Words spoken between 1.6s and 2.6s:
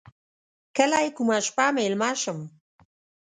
میلمه شم.